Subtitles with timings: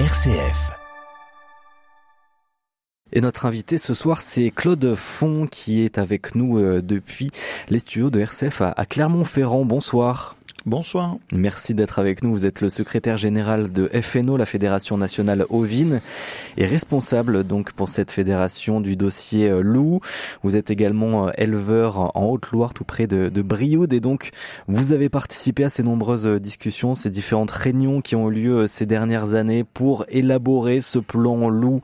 [0.00, 0.72] RCF.
[3.12, 7.30] Et notre invité ce soir, c'est Claude Font qui est avec nous euh, depuis
[7.68, 9.64] les studios de RCF à Clermont-Ferrand.
[9.64, 10.34] Bonsoir.
[10.66, 11.16] Bonsoir.
[11.30, 12.30] Merci d'être avec nous.
[12.30, 16.00] Vous êtes le secrétaire général de FNO, la Fédération nationale ovine,
[16.56, 20.00] et responsable donc pour cette fédération du dossier euh, loup.
[20.42, 24.30] Vous êtes également euh, éleveur en Haute-Loire, tout près de, de Brioude, et donc
[24.66, 28.66] vous avez participé à ces nombreuses euh, discussions, ces différentes réunions qui ont eu lieu
[28.66, 31.82] ces dernières années pour élaborer ce plan loup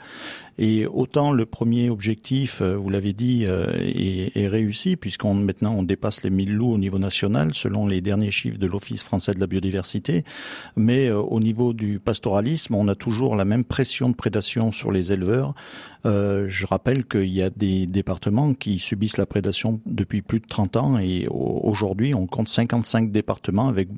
[0.59, 6.23] Et autant le premier objectif, vous l'avez dit, est, est, réussi, puisqu'on maintenant on dépasse
[6.25, 9.47] les 1000 loups au niveau national, selon les derniers chiffres de l'Office français de la
[9.47, 10.25] biodiversité.
[10.77, 15.55] Mais au niveau du pastoralisme, on a toujours la même pression de prédation les éleveurs.
[16.05, 20.47] Euh, je rappelle qu'il y a des départements qui subissent la prédation depuis plus de
[20.47, 23.89] 30 ans et aujourd'hui on compte 55 départements avec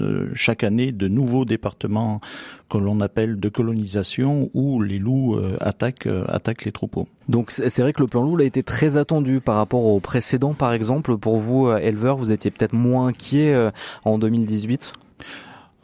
[0.00, 2.20] euh, chaque année de nouveaux départements
[2.68, 7.06] que l'on appelle de colonisation où les loups euh, attaquent, attaquent les troupeaux.
[7.28, 10.54] Donc c'est vrai que le plan loup a été très attendu par rapport au précédent
[10.54, 11.16] par exemple.
[11.16, 13.70] Pour vous, éleveurs, vous étiez peut-être moins inquiet
[14.04, 14.92] en 2018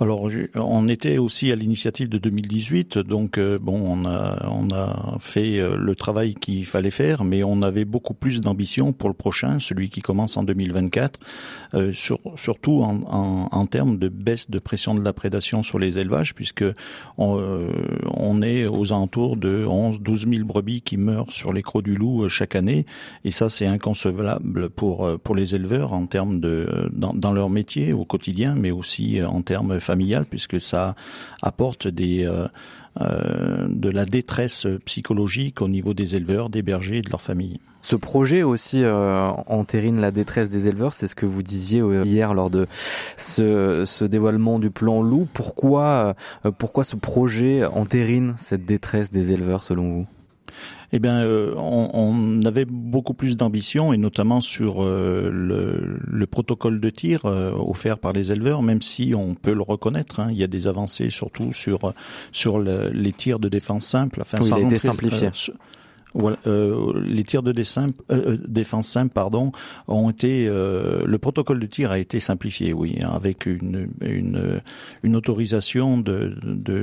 [0.01, 5.19] alors, on était aussi à l'initiative de 2018, donc euh, bon, on a on a
[5.21, 9.15] fait euh, le travail qu'il fallait faire, mais on avait beaucoup plus d'ambition pour le
[9.15, 11.21] prochain, celui qui commence en 2024,
[11.75, 15.79] euh, sur, surtout en, en, en, termes de baisse de pression de la prédation sur
[15.79, 16.65] les élevages, puisque
[17.19, 17.69] on, euh,
[18.15, 21.95] on est aux alentours de 11 12 000 brebis qui meurent sur les crocs du
[21.95, 22.87] loup chaque année,
[23.25, 27.93] et ça c'est inconcevable pour pour les éleveurs en termes de dans, dans leur métier
[27.93, 30.95] au quotidien, mais aussi en termes familiale puisque ça
[31.43, 32.49] apporte des euh,
[33.01, 37.61] euh, de la détresse psychologique au niveau des éleveurs, des bergers et de leurs familles.
[37.81, 42.35] Ce projet aussi euh, entérine la détresse des éleveurs, c'est ce que vous disiez hier
[42.35, 42.67] lors de
[43.17, 45.27] ce, ce dévoilement du plan loup.
[45.33, 46.15] Pourquoi,
[46.59, 50.07] pourquoi ce projet entérine cette détresse des éleveurs selon vous?
[50.93, 56.27] Eh bien, euh, on, on, avait beaucoup plus d'ambition, et notamment sur euh, le, le,
[56.27, 60.29] protocole de tir euh, offert par les éleveurs, même si on peut le reconnaître, hein,
[60.31, 61.93] il y a des avancées surtout sur
[62.33, 64.21] sur le, les tirs de défense simple.
[64.23, 65.31] Enfin, oui, ça a été simplifié.
[66.17, 69.53] Euh, les tirs de euh, euh, défense simple pardon,
[69.87, 70.47] ont été.
[70.49, 74.61] Euh, le protocole de tir a été simplifié, oui, hein, avec une, une,
[75.03, 76.35] une autorisation de,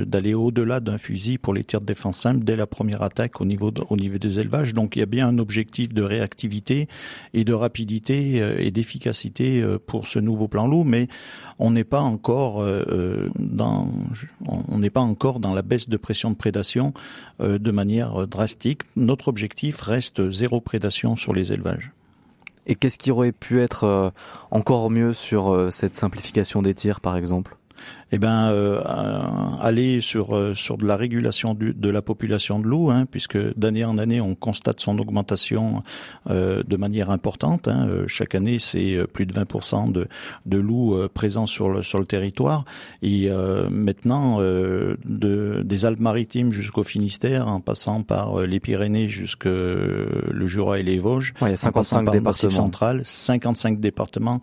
[0.04, 3.44] d'aller au-delà d'un fusil pour les tirs de défense simple dès la première attaque au
[3.44, 4.72] niveau, au niveau des élevages.
[4.72, 6.88] Donc il y a bien un objectif de réactivité
[7.34, 11.08] et de rapidité et d'efficacité pour ce nouveau plan loup, mais
[11.58, 12.64] on n'est pas encore
[13.38, 13.88] dans
[14.46, 16.92] on n'est pas encore dans la baisse de pression de prédation
[17.40, 18.82] de manière drastique.
[18.96, 21.90] Notre notre objectif reste zéro prédation sur les élevages.
[22.68, 24.10] Et qu'est-ce qui aurait pu être euh,
[24.52, 27.56] encore mieux sur euh, cette simplification des tirs, par exemple?
[28.10, 28.80] Eh ben euh,
[29.60, 33.38] aller sur euh, sur de la régulation du, de la population de loups, hein, puisque
[33.58, 35.82] d'année en année on constate son augmentation
[36.30, 37.68] euh, de manière importante.
[37.68, 37.86] Hein.
[37.88, 40.08] Euh, chaque année c'est plus de 20% de
[40.46, 42.64] de loups présents sur le sur le territoire
[43.02, 43.30] et
[43.70, 50.82] maintenant de des Alpes-Maritimes jusqu'au Finistère, en passant par les Pyrénées jusque le Jura et
[50.82, 54.40] les Vosges, ouais, il y a 55 départements central, 55 départements,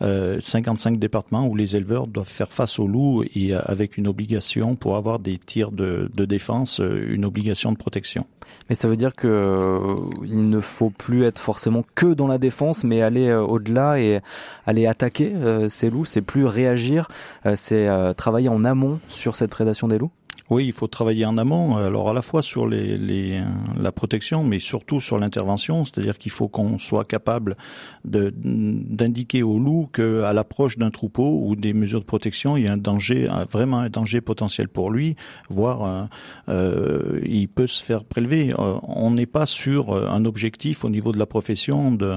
[0.00, 4.96] 55 départements où les éleveurs doivent faire face aux loups et avec une obligation pour
[4.96, 8.26] avoir des tirs de, défense, euh, une obligation de protection.
[8.68, 12.38] Mais ça veut dire que euh, il ne faut plus être forcément que dans la
[12.38, 14.20] défense, mais aller euh, au-delà et
[14.66, 15.32] aller attaquer
[15.68, 16.04] ces loups.
[16.04, 17.08] C'est plus réagir,
[17.54, 20.10] c'est travailler en amont sur cette prédation des loups.
[20.50, 21.76] Oui, il faut travailler en amont.
[21.76, 23.42] Alors à la fois sur les, les
[23.78, 25.84] la protection, mais surtout sur l'intervention.
[25.84, 27.56] C'est-à-dire qu'il faut qu'on soit capable
[28.04, 32.72] d'indiquer au loup qu'à l'approche d'un troupeau ou des mesures de protection, il y a
[32.72, 35.16] un danger, vraiment un danger potentiel pour lui,
[35.50, 36.04] voire euh,
[36.48, 38.54] euh, il peut se faire prélever.
[38.58, 42.16] Euh, on n'est pas sur un objectif au niveau de la profession de,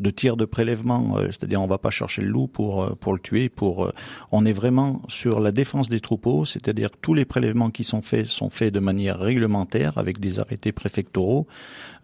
[0.00, 1.16] de tir de prélèvement.
[1.26, 3.48] C'est-à-dire on va pas chercher le loup pour pour le tuer.
[3.48, 3.92] Pour
[4.32, 8.24] on est vraiment sur la défense des troupeaux, c'est-à-dire tous les prélèvements qui sont faits
[8.24, 11.46] sont faits de manière réglementaire avec des arrêtés préfectoraux,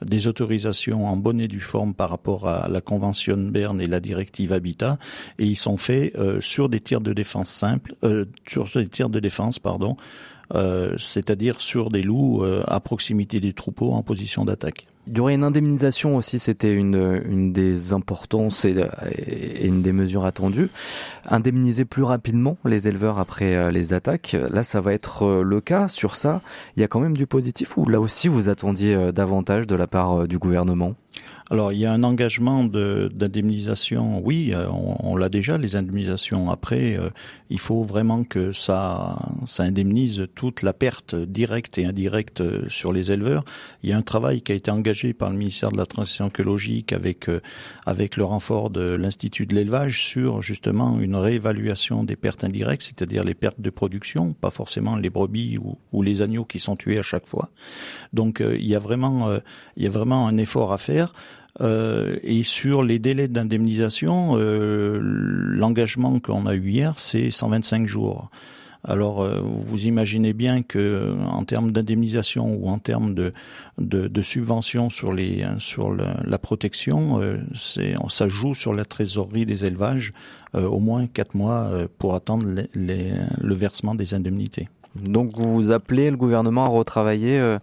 [0.04, 4.00] des autorisations en bonne et due forme par rapport à la Convention Berne et la
[4.00, 4.98] directive Habitat,
[5.38, 9.08] et ils sont faits euh, sur des tirs de défense simples, euh, sur des tirs
[9.08, 9.96] de défense, pardon,
[10.54, 14.86] euh, c'est-à-dire sur des loups à proximité des troupeaux en position d'attaque.
[15.08, 18.74] Il y aurait une indemnisation aussi, c'était une, des importances et,
[19.12, 20.68] et, une des mesures attendues.
[21.28, 24.36] Indemniser plus rapidement les éleveurs après euh, les attaques.
[24.50, 25.88] Là, ça va être euh, le cas.
[25.88, 26.40] Sur ça,
[26.76, 29.76] il y a quand même du positif ou là aussi vous attendiez euh, davantage de
[29.76, 30.94] la part du gouvernement?
[31.48, 36.50] Alors il y a un engagement d'indemnisation, oui, euh, on, l'a déjà les indemnisations.
[36.50, 37.10] Après, euh,
[37.50, 39.16] il faut vraiment que ça,
[39.46, 43.44] ça indemnise toute la perte directe et indirecte euh, sur les éleveurs.
[43.84, 46.26] Il y a un travail qui a été engagé par le ministère de la Transition
[46.26, 47.26] écologique avec
[47.86, 53.22] avec le renfort de l'institut de l'élevage sur justement une réévaluation des pertes indirectes, c'est-à-dire
[53.22, 56.98] les pertes de production, pas forcément les brebis ou, ou, les agneaux qui sont tués
[56.98, 57.50] à chaque fois.
[58.12, 59.38] Donc il y a vraiment
[59.76, 61.05] il y a vraiment un effort à faire.
[61.60, 68.30] Euh, et sur les délais d'indemnisation, euh, l'engagement qu'on a eu hier, c'est 125 jours.
[68.84, 73.32] Alors, euh, vous imaginez bien que en termes d'indemnisation ou en termes de,
[73.78, 77.20] de, subvention sur la, protection,
[77.52, 80.12] ça joue sur la trésorerie des élevages
[80.54, 81.68] au moins quatre mois
[81.98, 84.68] pour attendre le versement des indemnités.
[84.94, 87.56] Donc, vous appelez le gouvernement à retravailler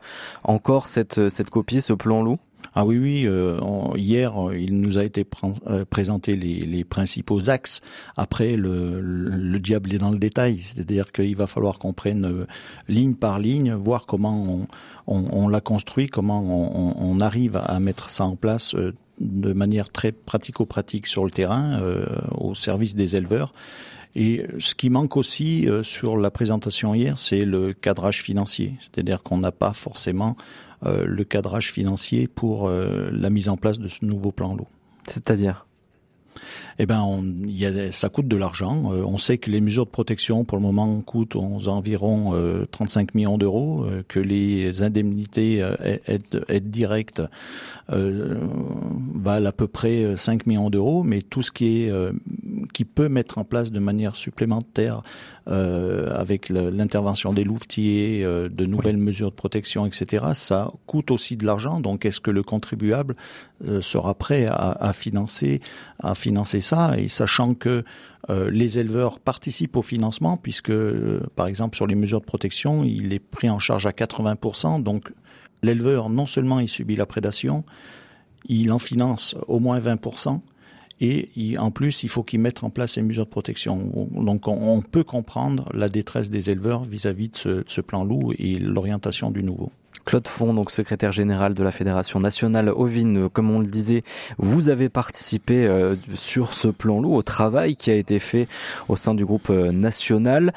[0.44, 2.38] encore cette cette copie, ce plan loup?
[2.76, 3.24] Ah oui, oui.
[3.28, 3.60] Euh,
[3.96, 5.26] hier, il nous a été
[5.68, 7.82] euh, présenté les, principaux axes.
[8.18, 12.48] Après, le, le, diable est dans le détail, c'est-à-dire qu'il va falloir qu'on prenne euh,
[12.88, 14.68] ligne par ligne, voir comment on,
[15.08, 18.76] on, on l'a construit, comment on, on, arrive à mettre ça en place
[19.20, 21.80] de manière très pratico-pratique sur le terrain,
[22.32, 23.54] au service des éleveurs.
[24.16, 28.76] Et ce qui manque aussi sur la présentation hier, c'est le cadrage financier.
[28.80, 30.38] C'est-à-dire qu'on n'a pas forcément
[30.86, 34.68] euh, le cadrage financier pour euh, la mise en place de ce nouveau plan l'eau.
[35.08, 35.66] C'est-à-dire?
[36.80, 38.92] Eh ben, on, y a, ça coûte de l'argent.
[38.92, 42.34] Euh, on sait que les mesures de protection, pour le moment, coûtent environ
[42.72, 45.58] 35 millions d'euros, que les indemnités
[46.08, 47.22] aides, aides directes
[47.88, 51.92] valent à peu près 5 millions d'euros, mais tout ce qui est
[52.74, 55.02] qui peut mettre en place de manière supplémentaire
[55.50, 60.28] euh, avec l'intervention des louvetiers, euh, de nouvelles mesures de protection, etc.
[60.34, 61.82] Ça coûte aussi de l'argent.
[61.82, 63.16] Donc, est-ce que le contribuable
[63.68, 65.60] euh, sera prêt à, à, financer,
[66.00, 66.62] à financer
[66.98, 67.84] Et sachant que
[68.30, 70.72] les éleveurs participent au financement, puisque,
[71.36, 74.82] par exemple, sur les mesures de protection, il est pris en charge à 80%.
[74.82, 75.12] Donc,
[75.62, 77.66] l'éleveur, non seulement il subit la prédation,
[78.48, 80.40] il en finance au moins 20%,
[81.02, 84.08] et en plus, il faut qu'ils mettent en place ces mesures de protection.
[84.12, 89.30] Donc, on, peut comprendre la détresse des éleveurs vis-à-vis de, ce plan loup et l'orientation
[89.30, 89.72] du nouveau.
[90.06, 94.04] Claude Fond, donc secrétaire général de la Fédération nationale ovine, comme on le disait,
[94.38, 98.48] vous avez participé euh, sur ce plan loup au travail qui a été fait
[98.90, 100.54] au sein du groupe euh, national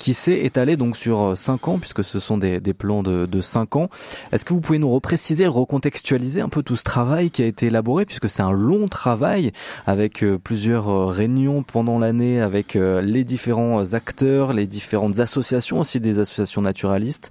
[0.00, 3.26] qui s'est étalé donc sur 5 euh, ans, puisque ce sont des, des plans de,
[3.26, 3.90] de 5 ans.
[4.32, 7.66] Est-ce que vous pouvez nous repréciser, recontextualiser un peu tout ce travail qui a été
[7.66, 9.52] élaboré, puisque c'est un long travail
[9.86, 16.00] avec euh, plusieurs euh, réunions pendant l'année, avec les différents acteurs, les différentes associations aussi,
[16.00, 17.30] des associations naturalistes.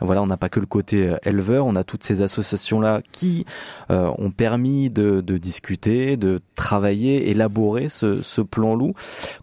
[0.00, 3.46] Voilà, on n'a pas que le côté éleveur, on a toutes ces associations-là qui
[3.88, 8.94] ont permis de, de, discuter, de travailler, élaborer ce, ce plan loup.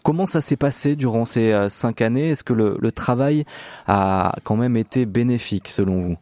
[0.04, 2.30] Comment ça s'est passé durant ces 5 années?
[2.32, 3.46] Est-ce que le le, travail
[3.88, 6.18] a quand même été bénéfique selon vous?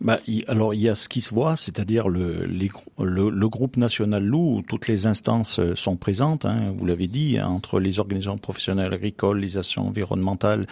[0.00, 0.18] Bah,
[0.48, 4.62] alors il y a ce qui se voit, c'est-à-dire le, le, groupe national loup, où
[4.62, 9.40] toutes les instances euh, sont présentes, hein, vous l'avez dit, entre les organisations professionnelles agricoles,
[9.40, 10.66] les associations environnementales,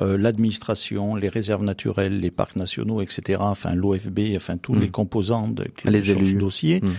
[0.00, 3.38] euh, l'administration, les réserves naturelles, les parcs nationaux, etc.
[3.40, 4.90] Enfin l'OFB, enfin tous les mmh.
[4.90, 6.32] composants de, les élus.
[6.32, 6.80] ce dossier.
[6.82, 6.90] Mmh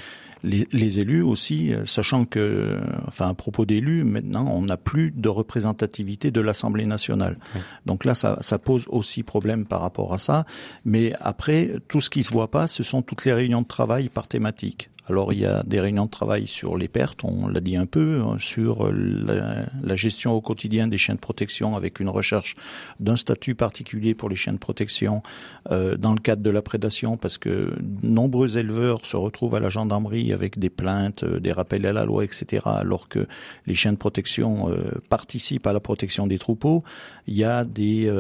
[0.44, 5.30] les, élus aussi, euh, sachant que, enfin à propos d'élus, maintenant on n'a plus de
[5.30, 7.38] représentativité de l'Assemblée nationale.
[7.86, 10.46] Donc là, ça, ça, pose aussi problème par rapport à ça.
[10.86, 14.10] Mais après, tout ce qui se voit pas, ce sont toutes les réunions de travail
[14.10, 14.90] par thématique.
[15.10, 17.86] Alors il y a des réunions de travail sur les pertes, on l'a dit un
[17.86, 22.56] peu, hein, sur la, gestion au quotidien des chiens de protection avec une recherche
[23.00, 25.24] d'un statut particulier pour les chiens de protection
[25.72, 27.74] euh, dans le cadre de la prédation, parce que
[28.04, 32.06] nombreux éleveurs se retrouvent à la gendarmerie avec des plaintes, euh, des rappels à la
[32.06, 32.64] loi, etc.
[32.66, 33.28] Alors que
[33.66, 36.84] les chiens de protection euh, participent à la protection des troupeaux.
[37.28, 38.12] Il y a des,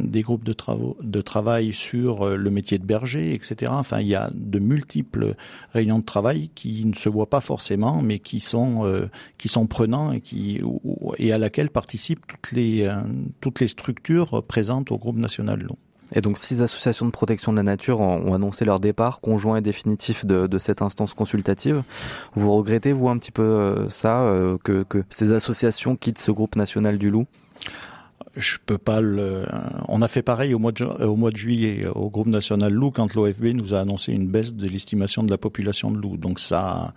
[0.00, 0.54] des groupes de,
[1.02, 3.70] de travail sur le métier de berger, etc.
[3.74, 5.34] Enfin, il y a de multiples
[5.74, 9.66] réunions de travail qui ne se voient pas forcément, mais qui sont euh, qui sont
[9.66, 10.12] prenants
[11.18, 12.96] et à laquelle participent toutes les euh,
[13.40, 15.76] toutes les structures présentes au groupe national loup.
[16.14, 19.60] Et donc six associations de protection de la nature ont annoncé leur départ conjoint et
[19.60, 21.82] définitif de, de cette instance consultative.
[22.34, 24.30] Vous regrettez vous un petit peu euh, ça
[24.62, 27.26] que ces associations quittent ce groupe national du loup?
[28.36, 29.44] Je peux pas le.
[29.88, 33.46] On a fait pareil au mois de de juillet au groupe national loup quand l'OFB
[33.54, 36.16] nous a annoncé une baisse de l'estimation de la population de loups.
[36.16, 36.92] Donc ça,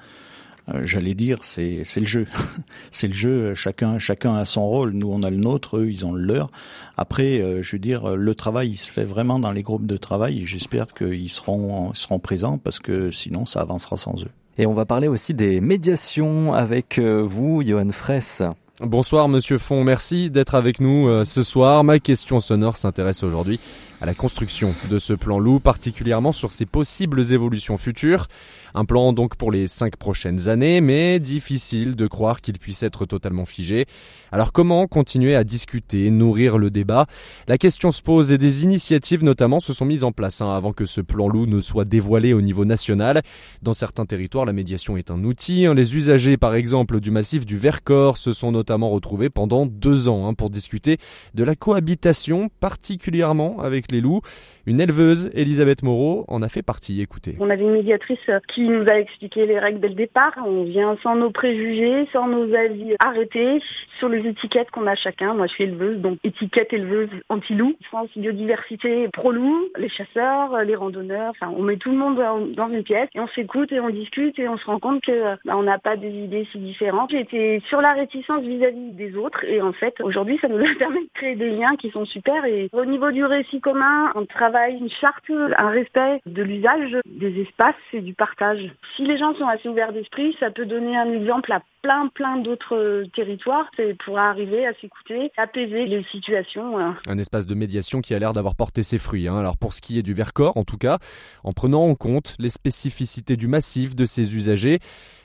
[0.73, 2.27] euh, j'allais dire, c'est le jeu,
[2.91, 3.55] c'est le jeu.
[3.55, 4.91] Chacun chacun a son rôle.
[4.91, 6.51] Nous on a le nôtre, eux ils ont le leur.
[6.97, 9.97] Après, euh, je veux dire, le travail il se fait vraiment dans les groupes de
[9.97, 10.45] travail.
[10.45, 14.31] J'espère qu'ils seront seront présents parce que sinon ça avancera sans eux.
[14.59, 18.43] Et on va parler aussi des médiations avec euh, vous, Johan Fraisse.
[18.81, 21.83] Bonsoir Monsieur Font, merci d'être avec nous euh, ce soir.
[21.83, 23.59] Ma question sonore s'intéresse aujourd'hui
[23.99, 28.27] à la construction de ce plan loup, particulièrement sur ses possibles évolutions futures.
[28.73, 33.05] Un plan donc pour les cinq prochaines années, mais difficile de croire qu'il puisse être
[33.05, 33.85] totalement figé.
[34.31, 37.07] Alors comment continuer à discuter, nourrir le débat?
[37.49, 40.71] La question se pose et des initiatives notamment se sont mises en place hein, avant
[40.71, 43.23] que ce plan loup ne soit dévoilé au niveau national.
[43.61, 45.65] Dans certains territoires, la médiation est un outil.
[45.65, 45.73] Hein.
[45.73, 50.27] Les usagers par exemple du massif du Vercors se sont notamment retrouvés pendant deux ans
[50.27, 50.97] hein, pour discuter
[51.33, 54.21] de la cohabitation, particulièrement avec les loups.
[54.69, 57.01] Une éleveuse, Elisabeth Moreau, en a fait partie.
[57.01, 57.35] Écoutez.
[57.39, 60.33] On avait une médiatrice qui nous a expliqué les règles dès le départ.
[60.45, 63.63] On vient sans nos préjugés, sans nos avis arrêtés
[63.97, 65.33] sur les étiquettes qu'on a chacun.
[65.33, 67.73] Moi, je suis éleveuse, donc étiquette éleveuse anti-loup.
[67.85, 71.31] France biodiversité pro-loup, les chasseurs, les randonneurs.
[71.31, 72.19] Enfin, on met tout le monde
[72.55, 75.35] dans une pièce et on s'écoute et on discute et on se rend compte que
[75.45, 77.09] bah, on n'a pas des idées si différentes.
[77.09, 81.05] J'étais sur la réticence vis-à-vis des autres et en fait, aujourd'hui, ça nous a permis
[81.05, 82.45] de créer des liens qui sont super.
[82.45, 87.41] Et au niveau du récit commun, on travaille une charte, un respect de l'usage des
[87.41, 91.11] espaces et du partage si les gens sont assez ouverts d'esprit, ça peut donner un
[91.13, 96.77] exemple à plein plein d'autres territoires c'est pour arriver à s'écouter, apaiser les situations.
[96.77, 96.97] Hein.
[97.07, 99.27] Un espace de médiation qui a l'air d'avoir porté ses fruits.
[99.27, 99.37] Hein.
[99.37, 100.97] Alors pour ce qui est du Vercors, en tout cas,
[101.43, 104.79] en prenant en compte les spécificités du massif de ses usagers.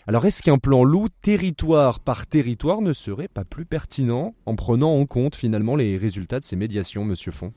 [0.07, 4.93] Alors est-ce qu'un plan loup territoire par territoire ne serait pas plus pertinent en prenant
[4.93, 7.53] en compte finalement les résultats de ces médiations, Monsieur Font?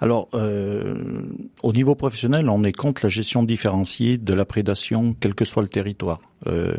[0.00, 1.22] Alors, euh,
[1.62, 5.62] au niveau professionnel, on est contre la gestion différenciée de la prédation, quel que soit
[5.62, 6.20] le territoire.
[6.46, 6.74] Euh,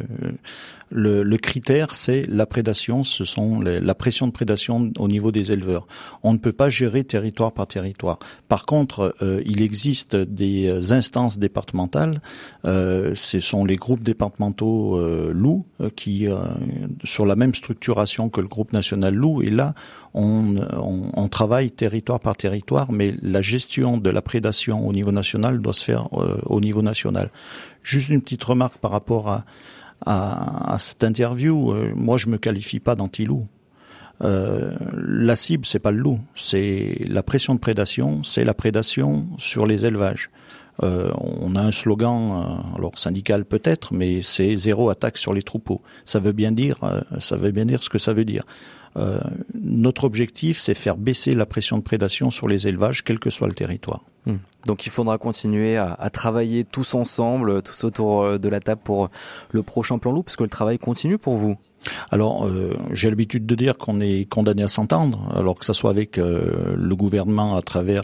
[0.91, 5.31] le, le, critère, c'est la prédation, ce sont les, la pression de prédation au niveau
[5.31, 5.87] des éleveurs.
[6.21, 8.19] On ne peut pas gérer territoire par territoire.
[8.49, 12.21] Par contre, euh, il existe des instances départementales.
[12.65, 15.65] Euh, ce sont les groupes départementaux euh, loups
[15.95, 16.27] qui,
[17.03, 19.73] sur la même structuration que le groupe national loup, et là,
[20.13, 25.11] on, on, on, travaille territoire par territoire, mais la gestion de la prédation au niveau
[25.11, 27.31] national doit se faire au niveau national.
[27.83, 29.43] Juste une petite remarque par rapport
[30.05, 31.71] à, cette interview.
[31.71, 33.47] Euh, moi, je me qualifie pas d'anti-loup.
[34.23, 39.27] Euh, la cible, c'est pas le loup, c'est la pression de prédation, c'est la prédation
[39.39, 40.29] sur les élevages.
[40.83, 45.81] Euh, on a un slogan, alors syndical peut-être, mais c'est zéro attaque sur les troupeaux.
[46.05, 46.77] Ça veut bien dire,
[47.19, 48.43] ça veut bien dire ce que ça veut dire.
[49.55, 53.47] notre objectif, c'est faire baisser la pression de prédation sur les élevages, quel que soit
[53.47, 54.03] le territoire.
[54.25, 54.37] Hmm.
[54.67, 59.09] Donc il faudra continuer à, travailler tous ensemble, tous autour euh, de la table pour
[59.51, 61.57] le prochain plan loup, parce que le travail continue pour vous.
[62.11, 65.89] Alors, euh, j'ai l'habitude de dire qu'on est condamné à s'entendre, alors que ça soit
[65.89, 68.03] avec euh, le gouvernement à travers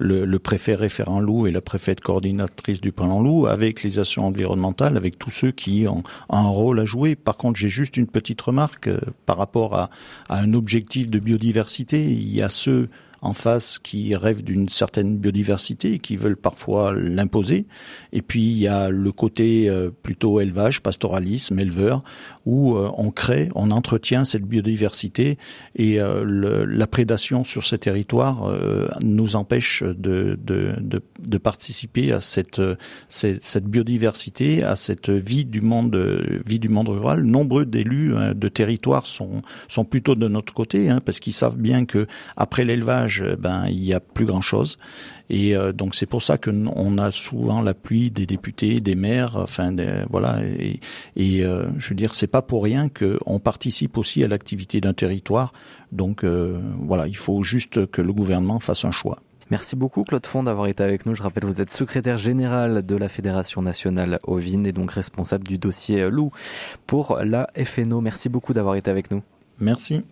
[0.00, 4.96] le, préfet référent loup et la préfète coordinatrice du plan loup, avec les actions environnementales,
[4.96, 7.14] avec tous ceux qui ont, un rôle à jouer.
[7.14, 8.90] Par contre, j'ai juste une petite remarque
[9.26, 9.90] par rapport à,
[10.28, 12.02] à un objectif de biodiversité.
[12.02, 12.88] Il y a ceux
[13.22, 17.66] en face qui rêvent d'une certaine biodiversité et qui veulent parfois l'imposer.
[18.12, 22.02] Et puis il y a le côté euh, plutôt élevage, pastoralisme, éleveur,
[22.46, 25.38] où euh, on crée, on entretient cette biodiversité
[25.76, 28.52] et euh, la prédation sur ces territoires
[29.00, 32.60] nous empêche de, de, de, de, participer à cette,
[33.08, 35.96] cette, biodiversité, à cette vie du monde,
[36.44, 37.22] vie du monde rural.
[37.22, 41.84] Nombreux d'élus de territoires sont, sont plutôt de notre côté, hein, parce qu'ils savent bien
[41.84, 44.78] que après l'élevage ben il y a plus grand chose.
[45.28, 49.74] Et donc c'est pour ça que on a souvent l'appui des députés, des maires, enfin
[50.10, 50.40] voilà.
[50.44, 50.80] Et,
[51.16, 55.52] et je veux dire, c'est pas pour rien qu'on participe aussi à l'activité d'un territoire.
[55.90, 59.20] Donc voilà, il faut juste que le gouvernement fasse un choix.
[59.50, 61.14] Merci beaucoup Claude Fond d'avoir été avec nous.
[61.14, 65.58] Je rappelle, vous êtes secrétaire général de la Fédération nationale ovine et donc responsable du
[65.58, 66.30] dossier loup
[66.86, 68.00] pour la FNO.
[68.00, 69.22] Merci beaucoup d'avoir été avec nous.
[69.58, 70.04] Merci.